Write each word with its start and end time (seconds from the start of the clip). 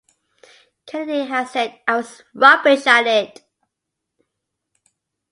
Kennedy 0.87 1.25
has 1.25 1.51
said: 1.51 1.79
I 1.87 1.95
was 1.97 2.23
rubbish 2.33 2.87
at 2.87 3.05
it. 3.05 3.43